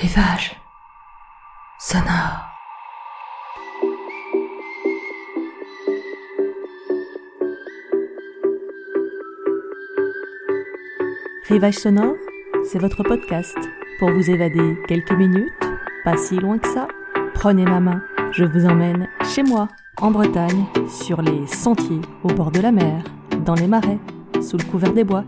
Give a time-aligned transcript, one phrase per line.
[0.00, 0.56] Rivage
[1.78, 2.48] sonore.
[11.50, 12.14] Rivage sonore,
[12.64, 13.58] c'est votre podcast
[13.98, 15.44] pour vous évader quelques minutes,
[16.02, 16.88] pas si loin que ça.
[17.34, 18.00] Prenez ma main,
[18.32, 19.68] je vous emmène chez moi,
[20.00, 23.04] en Bretagne, sur les sentiers au bord de la mer,
[23.44, 23.98] dans les marais,
[24.40, 25.24] sous le couvert des bois.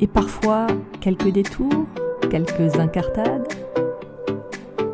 [0.00, 0.66] Et parfois,
[1.00, 1.86] quelques détours,
[2.28, 3.57] quelques incartades.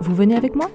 [0.04, 0.70] Vous venez avec moi?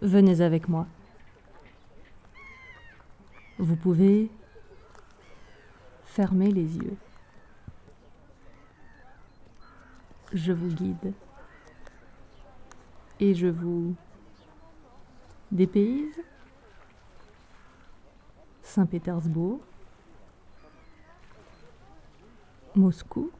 [0.00, 0.86] Venez avec moi.
[3.58, 4.30] Vous pouvez
[6.04, 6.96] fermer les yeux.
[10.32, 11.12] Je vous guide
[13.18, 13.96] et je vous
[15.50, 16.20] dépayse.
[18.62, 19.60] Saint-Pétersbourg,
[22.76, 23.30] Moscou,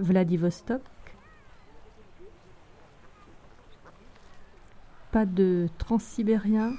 [0.00, 0.82] Vladivostok,
[5.12, 6.72] pas de transsibérien,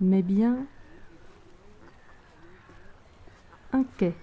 [0.00, 0.64] mais bien
[3.72, 4.14] un quai.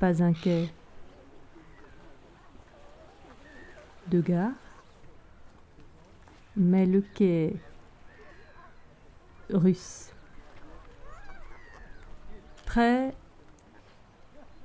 [0.00, 0.70] Pas un quai
[4.06, 4.52] de gare,
[6.56, 7.54] mais le quai
[9.50, 10.10] russe.
[12.64, 13.14] Près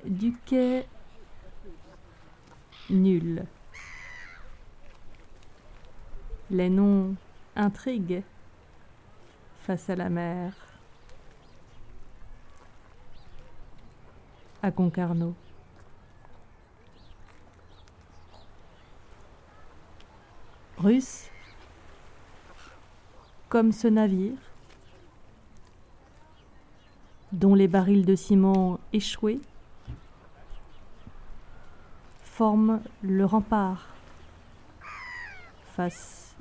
[0.05, 0.87] du quai
[2.89, 3.45] nul.
[6.49, 7.13] Les noms
[7.57, 8.23] intriguent
[9.59, 10.64] face à la mer.
[14.65, 15.35] À Concarneau.
[20.79, 21.29] Russe,
[23.47, 24.39] comme ce navire,
[27.31, 29.39] dont les barils de ciment échoués
[32.23, 33.93] forment le rempart
[35.75, 36.35] face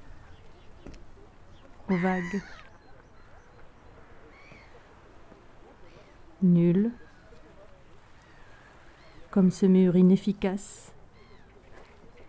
[1.90, 2.40] aux vagues.
[6.40, 6.90] Nul,
[9.34, 10.92] comme ce mur inefficace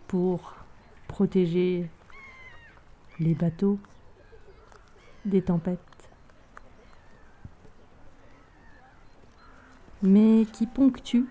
[0.08, 0.56] pour
[1.06, 1.88] protéger
[3.20, 3.78] les bateaux
[5.24, 5.78] des tempêtes,
[10.02, 11.26] mais qui ponctue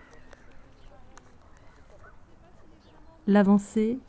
[3.27, 3.99] l'avancée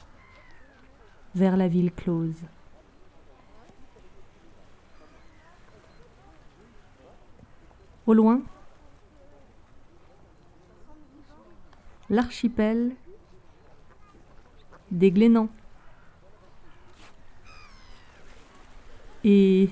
[1.34, 2.44] vers la ville close.
[8.06, 8.40] Au loin,
[12.10, 12.94] l'archipel
[14.90, 15.48] des Glénans.
[19.24, 19.70] Et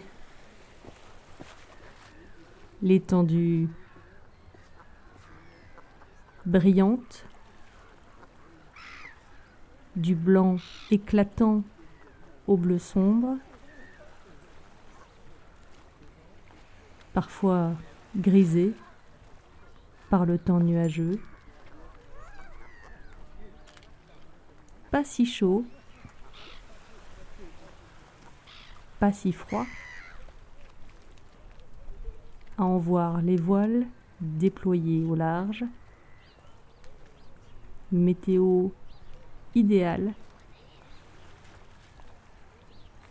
[2.83, 3.69] l'étendue
[6.45, 7.25] brillante
[9.95, 10.57] du blanc
[10.91, 11.63] éclatant
[12.49, 13.37] au bleu sombre,
[17.13, 17.73] parfois
[18.17, 18.75] grisé
[20.11, 21.21] par le temps nuageux,
[24.95, 25.65] pas si chaud,
[29.01, 29.67] pas si froid,
[32.57, 33.89] à en voir les voiles
[34.21, 35.65] déployés au large,
[37.91, 38.69] météo
[39.57, 40.15] idéal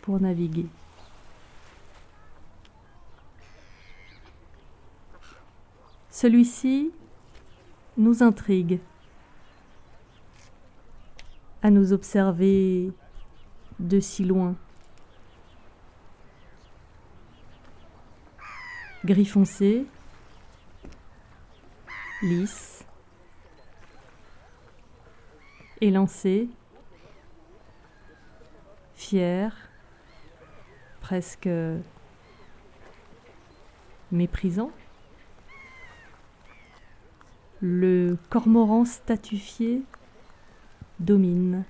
[0.00, 0.68] pour naviguer.
[6.08, 6.92] Celui-ci
[7.98, 8.80] nous intrigue
[11.64, 12.92] à nous observer
[13.80, 14.54] de si loin.
[19.02, 19.86] Gris foncé,
[22.20, 22.84] lisse,
[25.80, 26.50] élancé,
[28.94, 29.56] fier,
[31.00, 31.48] presque
[34.12, 34.70] méprisant.
[37.62, 39.82] Le cormoran statufié
[40.98, 41.64] domine.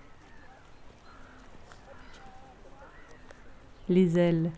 [3.88, 4.50] Les ailes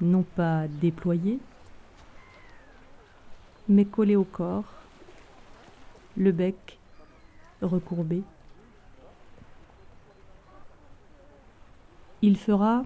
[0.00, 1.38] non pas déployées,
[3.68, 4.64] mais collées au corps,
[6.16, 6.78] le bec
[7.62, 8.22] recourbé.
[12.22, 12.84] Il fera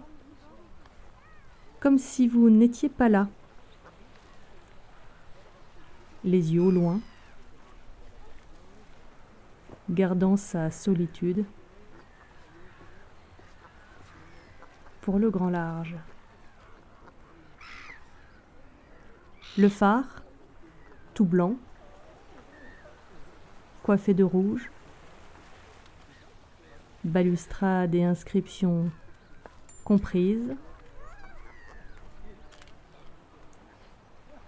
[1.81, 3.27] comme si vous n'étiez pas là,
[6.25, 7.01] les yeux au loin,
[9.91, 11.45] gardant sa solitude
[15.01, 15.97] pour le grand large.
[19.59, 20.23] Le phare,
[21.13, 21.57] tout blanc,
[23.83, 24.71] coiffé de rouge,
[27.03, 28.91] balustrade et inscriptions
[29.85, 30.55] comprises.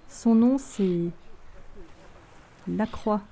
[0.06, 1.10] Son nom c'est
[2.68, 3.22] La Croix.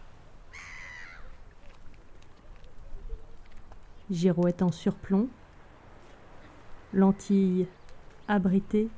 [4.10, 5.28] Girouette en surplomb,
[6.92, 7.68] lentilles
[8.26, 8.88] abritées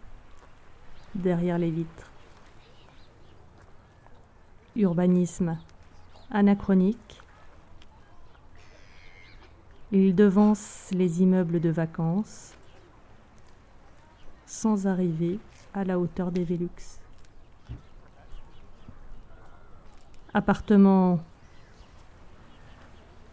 [1.14, 2.10] derrière les vitres.
[4.74, 5.58] Urbanisme
[6.30, 7.20] anachronique.
[9.90, 12.54] Il devance les immeubles de vacances
[14.46, 15.38] sans arriver
[15.74, 17.00] à la hauteur des Vélux.
[20.32, 21.20] Appartement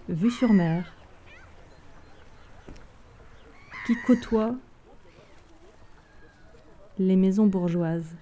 [0.09, 0.98] vue sur mer
[3.89, 4.53] qui côtoie
[6.99, 8.13] les maisons bourgeoises.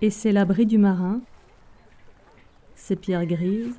[0.00, 1.20] Et c'est l'abri du marin,
[2.76, 3.76] ses pierres grises,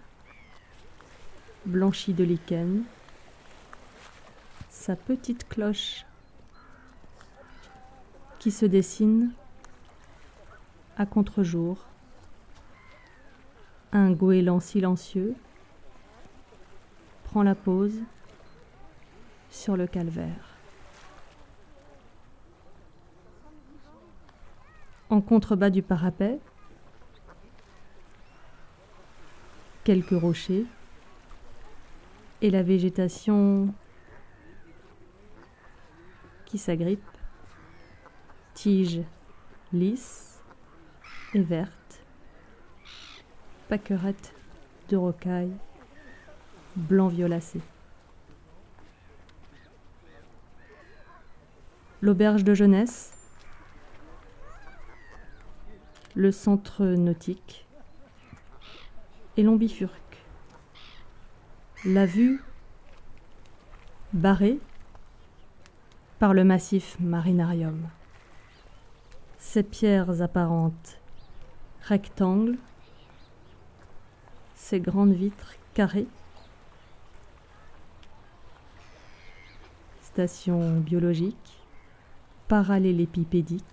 [1.66, 2.84] blanchies de lichen,
[4.70, 6.06] sa petite cloche
[8.40, 9.32] qui se dessine
[10.98, 11.78] à contre-jour,
[13.94, 15.34] un goéland silencieux
[17.24, 18.02] prend la pause
[19.56, 20.58] sur le calvaire.
[25.10, 26.40] En contrebas du parapet,
[29.86, 30.66] quelques rochers
[32.42, 33.74] et la végétation
[36.46, 37.02] qui s'agrippe,
[38.54, 39.04] tiges
[39.72, 40.42] lisses
[41.34, 42.04] et vertes,
[43.70, 44.34] paquerettes
[44.90, 45.56] de rocailles
[46.76, 47.62] blanc violacé.
[52.06, 53.18] L'auberge de jeunesse,
[56.14, 57.66] le centre nautique.
[59.38, 60.24] Et l'ombifurque.
[61.84, 62.44] La vue
[64.14, 64.60] barrée
[66.20, 67.90] par le massif marinarium.
[69.40, 71.00] Ces pierres apparentes
[71.82, 72.60] rectangles,
[74.54, 76.08] ces grandes vitres carrées,
[80.04, 81.55] station biologique,
[82.48, 83.64] parallélépipédique,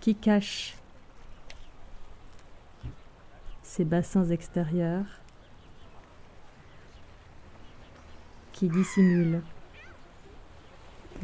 [0.00, 0.76] qui cache
[3.62, 5.06] ses bassins extérieurs
[8.52, 9.40] qui dissimule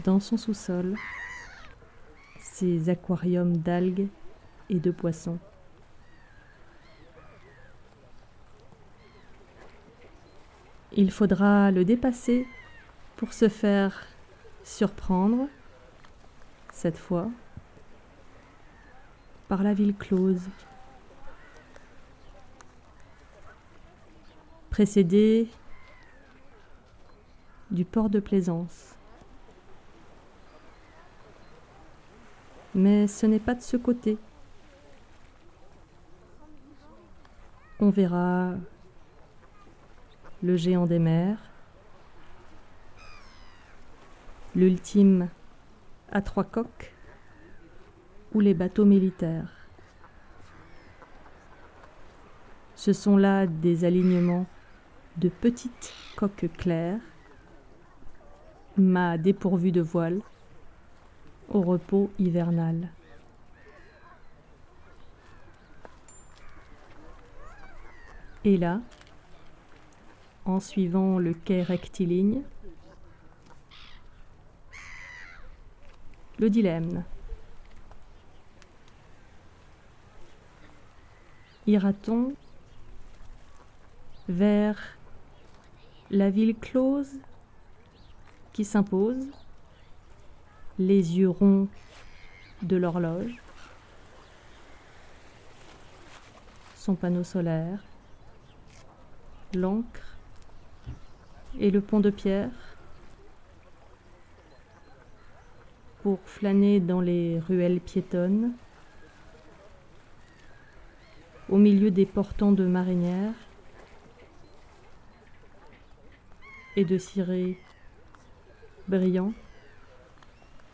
[0.05, 0.94] dans son sous-sol
[2.38, 4.06] ses aquariums d'algues
[4.70, 5.38] et de poissons.
[10.93, 12.46] Il faudra le dépasser
[13.17, 14.06] pour se faire
[14.62, 15.49] surprendre,
[16.74, 17.30] cette fois,
[19.48, 20.42] par la ville close
[24.70, 25.48] précédé
[27.70, 28.96] du port de plaisance.
[32.74, 34.18] Mais ce n'est pas de ce côté.
[37.78, 38.54] On verra
[40.43, 41.38] le géant des mers,
[44.56, 45.28] l'ultime
[46.11, 46.94] à trois coques
[48.32, 49.69] ou les bateaux militaires.
[52.75, 54.46] Ce sont là des alignements
[55.17, 57.01] de petites coques claires,
[58.77, 60.20] mâts dépourvus de voile,
[61.49, 62.91] au repos hivernal.
[68.44, 68.81] Et là,
[70.44, 72.43] en suivant le quai rectiligne,
[76.44, 77.05] le dilemme.
[81.67, 82.34] Ira-t-on
[84.29, 84.79] vers
[86.10, 87.13] la ville close
[88.53, 89.27] qui s'impose,
[90.79, 91.67] les yeux ronds
[92.60, 93.36] de l'horloge,
[96.77, 97.82] son panneau solaire,
[99.55, 100.19] l'encre
[101.58, 102.73] et le pont de pierre
[106.05, 108.53] pour flâner dans les ruelles piétonnes,
[111.49, 113.32] au milieu des portants de marinières,
[116.77, 117.58] et de cirés
[118.87, 119.32] brillants,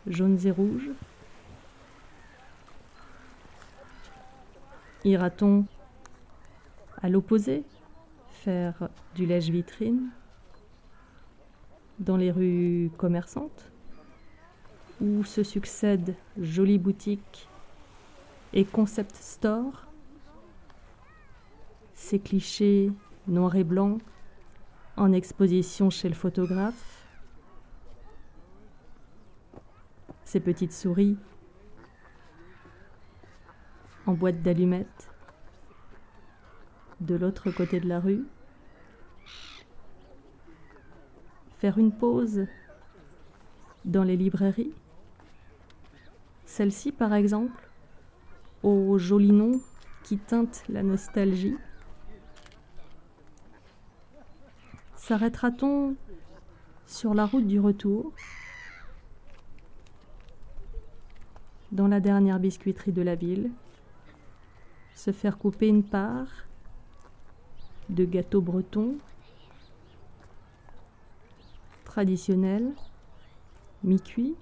[0.05, 0.89] jaunes et rouges.
[5.05, 5.65] Ira-t-on
[7.01, 7.63] à l'opposé,
[8.31, 10.09] faire du lèche-vitrine
[11.99, 13.70] dans les rues commerçantes?
[15.01, 17.49] Où se succèdent jolies boutiques
[18.53, 19.87] et concept stores,
[21.93, 22.91] ces clichés
[23.27, 24.01] noirs et blancs
[24.97, 27.07] en exposition chez le photographe,
[30.23, 31.17] ces petites souris
[34.05, 35.09] en boîte d'allumettes
[36.99, 38.23] de l'autre côté de la rue,
[41.57, 42.45] faire une pause
[43.85, 44.73] dans les librairies,
[46.51, 47.69] celle-ci par exemple,
[48.61, 49.61] au joli nom
[50.03, 51.55] qui teinte la nostalgie.
[54.97, 55.95] S'arrêtera-t-on
[56.85, 58.11] sur la route du retour
[61.71, 63.49] dans la dernière biscuiterie de la ville,
[64.93, 66.27] se faire couper une part
[67.87, 68.97] de gâteau breton
[71.85, 72.73] traditionnel,
[73.85, 74.35] mi-cuit.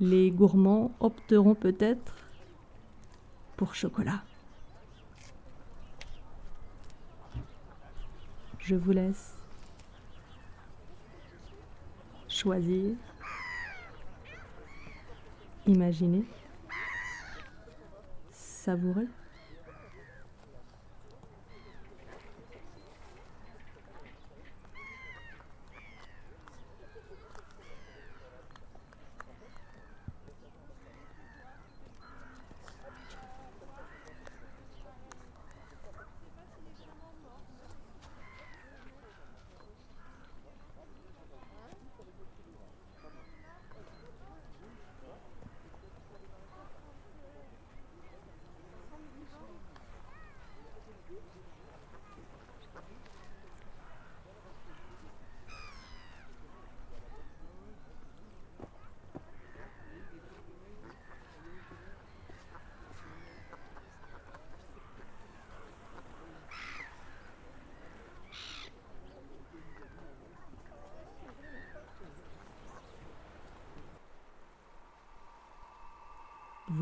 [0.00, 2.16] Les gourmands opteront peut-être
[3.56, 4.22] pour chocolat.
[8.58, 9.34] Je vous laisse
[12.28, 12.96] choisir,
[15.66, 16.24] imaginer,
[18.32, 19.06] savourer.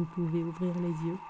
[0.03, 1.21] Vous pouvez ouvrir les yeux.